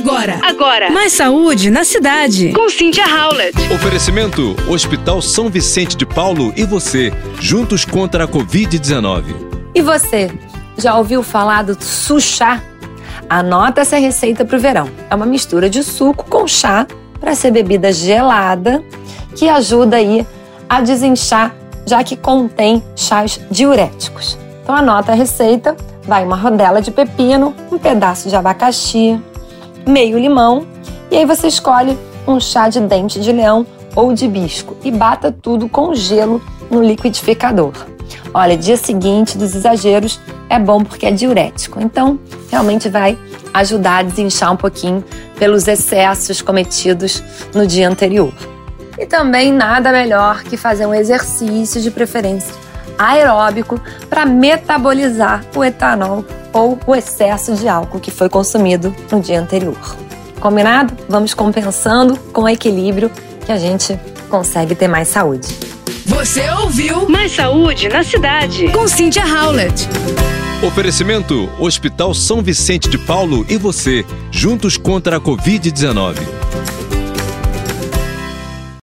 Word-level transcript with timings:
Agora. 0.00 0.40
Agora. 0.42 0.90
Mais 0.90 1.12
saúde 1.12 1.70
na 1.70 1.84
cidade. 1.84 2.54
Com 2.54 2.70
Cynthia 2.70 3.04
Howlett. 3.04 3.54
Oferecimento: 3.70 4.56
Hospital 4.66 5.20
São 5.20 5.50
Vicente 5.50 5.94
de 5.94 6.06
Paulo 6.06 6.54
e 6.56 6.64
você, 6.64 7.12
juntos 7.38 7.84
contra 7.84 8.24
a 8.24 8.28
Covid-19. 8.28 9.24
E 9.74 9.82
você, 9.82 10.30
já 10.78 10.96
ouviu 10.96 11.22
falar 11.22 11.64
do 11.64 11.76
suchá? 11.84 12.62
Anota 13.28 13.82
essa 13.82 13.98
receita 13.98 14.42
para 14.42 14.56
o 14.56 14.60
verão. 14.60 14.88
É 15.10 15.14
uma 15.14 15.26
mistura 15.26 15.68
de 15.68 15.84
suco 15.84 16.24
com 16.24 16.48
chá 16.48 16.86
para 17.20 17.34
ser 17.34 17.50
bebida 17.50 17.92
gelada 17.92 18.82
que 19.36 19.50
ajuda 19.50 19.96
aí 19.96 20.26
a 20.66 20.80
desinchar, 20.80 21.54
já 21.86 22.02
que 22.02 22.16
contém 22.16 22.82
chás 22.96 23.38
diuréticos. 23.50 24.38
Então 24.62 24.74
anota 24.74 25.12
a 25.12 25.14
receita, 25.14 25.76
vai 26.04 26.24
uma 26.24 26.36
rodela 26.36 26.80
de 26.80 26.90
pepino, 26.90 27.54
um 27.70 27.78
pedaço 27.78 28.30
de 28.30 28.36
abacaxi, 28.36 29.20
meio 29.86 30.18
limão 30.18 30.66
e 31.10 31.16
aí 31.16 31.24
você 31.24 31.48
escolhe 31.48 31.98
um 32.26 32.38
chá 32.38 32.68
de 32.68 32.80
dente 32.80 33.20
de 33.20 33.32
leão 33.32 33.66
ou 33.94 34.12
de 34.12 34.28
bisco 34.28 34.76
e 34.84 34.90
bata 34.90 35.32
tudo 35.32 35.68
com 35.68 35.94
gelo 35.94 36.40
no 36.70 36.82
liquidificador. 36.82 37.72
Olha, 38.32 38.56
dia 38.56 38.76
seguinte 38.76 39.36
dos 39.36 39.54
exageros 39.54 40.20
é 40.48 40.58
bom 40.58 40.84
porque 40.84 41.06
é 41.06 41.10
diurético, 41.10 41.80
então 41.80 42.18
realmente 42.50 42.88
vai 42.88 43.18
ajudar 43.52 43.98
a 43.98 44.02
desinchar 44.02 44.52
um 44.52 44.56
pouquinho 44.56 45.04
pelos 45.38 45.66
excessos 45.66 46.40
cometidos 46.40 47.22
no 47.54 47.66
dia 47.66 47.88
anterior. 47.88 48.32
E 48.98 49.06
também 49.06 49.52
nada 49.52 49.90
melhor 49.90 50.42
que 50.42 50.56
fazer 50.56 50.86
um 50.86 50.94
exercício 50.94 51.80
de 51.80 51.90
preferência 51.90 52.54
aeróbico 52.98 53.80
para 54.08 54.26
metabolizar 54.26 55.44
o 55.54 55.64
etanol 55.64 56.24
ou 56.52 56.78
o 56.86 56.94
excesso 56.94 57.54
de 57.54 57.68
álcool 57.68 58.00
que 58.00 58.10
foi 58.10 58.28
consumido 58.28 58.94
no 59.10 59.20
dia 59.20 59.40
anterior. 59.40 59.96
Combinado? 60.40 60.96
Vamos 61.08 61.34
compensando 61.34 62.16
com 62.32 62.48
equilíbrio 62.48 63.10
que 63.44 63.52
a 63.52 63.58
gente 63.58 63.98
consegue 64.28 64.74
ter 64.74 64.88
mais 64.88 65.08
saúde. 65.08 65.48
Você 66.06 66.48
ouviu 66.50 67.08
Mais 67.08 67.32
saúde 67.32 67.88
na 67.88 68.02
cidade. 68.02 68.68
com 68.70 68.88
Cynthia 68.88 69.24
Howlett. 69.24 69.88
Oferecimento: 70.66 71.48
Hospital 71.58 72.14
São 72.14 72.42
Vicente 72.42 72.88
de 72.88 72.98
Paulo 72.98 73.46
e 73.48 73.56
você, 73.56 74.04
juntos 74.30 74.76
contra 74.76 75.16
a 75.16 75.20
Covid-19. 75.20 76.39